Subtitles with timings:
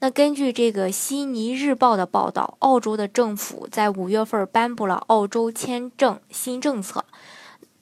[0.00, 7.04] 那根据这个悉尼日报的报道，澳洲的政府在五月份颁布了澳洲签证新政策，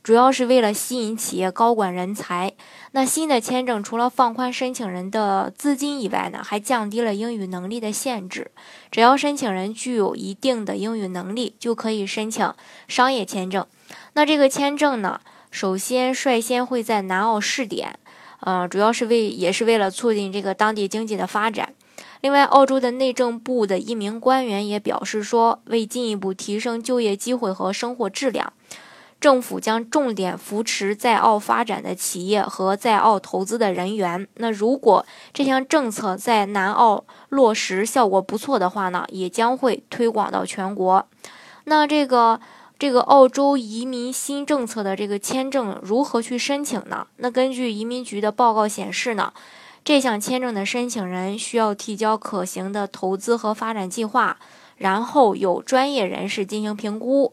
[0.03, 2.53] 主要是为了吸引企业高管人才。
[2.93, 8.51] 那新的签证除了放宽申请人的资金以外呢，还降低了英语能力的限制。
[8.91, 12.53] 只要申请人具有一定的英语能力，就可以申请
[12.87, 13.67] 商业签证。
[14.13, 17.99] 那这个签证呢，首先率先会在南澳试点，
[18.45, 21.75] 呃，主要是为也是为了促进这个当地经济的发展。
[22.21, 28.53] 另外，澳洲的内政部的一名官员也表示说，为进一步提升就业机会和生活质量，
[29.21, 34.27] 政府将重点扶持在澳发展的企业和在澳投资的人员。
[34.37, 41.09] 那如果这项政策在南澳落实效果不错的话呢，也将会推广到全国。
[41.65, 42.41] 那这个
[42.83, 47.07] 这个澳洲移民新政策的这个签证如何去申请呢？
[47.19, 49.33] 那根据移民局的报告显示呢？
[49.85, 54.37] 这项签证的申请人需要提交可行的投资和发展计划，
[54.79, 57.33] 然后有专业人士进行评估。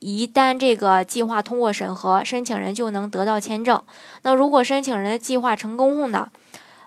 [0.00, 3.82] 一旦这个计划通过审核，申请人就能得到签证。
[4.20, 6.28] 那如果申请人的计划成功后呢？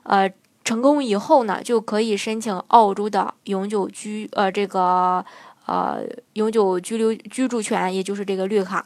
[0.03, 0.31] 呃，
[0.64, 5.25] 成功以后呢，就可以申请澳洲的永久居呃这个
[5.66, 8.86] 呃永久居留居住权，也就是这个绿卡。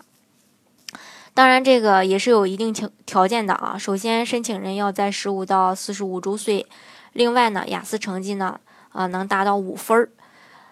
[1.34, 3.78] 当然，这个也是有一定条条件的啊。
[3.78, 6.66] 首先，申请人要在十五到四十五周岁，
[7.14, 10.10] 另外呢，雅思成绩呢，啊，能达到五分儿。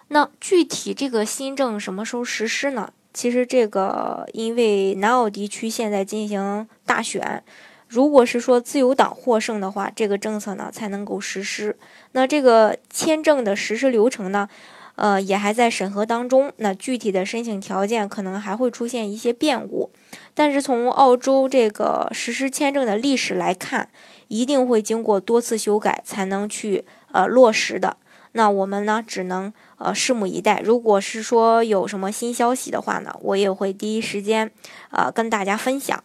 [0.08, 2.92] 那具体这个新政什么时候实施呢？
[3.14, 7.44] 其实这个因为南澳地区现在进行大选，
[7.86, 11.76] 如果是说自由党获胜的话，这个政策呢才能够实施。
[12.10, 14.48] 那这个签证的实施流程呢？
[14.96, 16.52] 呃，也还在审核当中。
[16.56, 19.90] 那具体的申请条件可能还会出现一些变故，
[20.34, 23.88] 但是从澳洲这个实施签证的历史来看，
[24.28, 27.96] 一定会经过多次修改才能去呃落实的。
[28.32, 30.60] 那我们呢，只能呃拭目以待。
[30.60, 34.50] 如果是说有什么新消息的话呢，我也会第一时间
[34.90, 36.04] 呃跟大家分享。